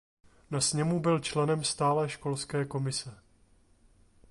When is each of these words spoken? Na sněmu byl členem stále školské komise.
Na 0.51 0.61
sněmu 0.61 0.99
byl 0.99 1.19
členem 1.19 1.63
stále 1.63 2.09
školské 2.09 2.65
komise. 2.65 3.19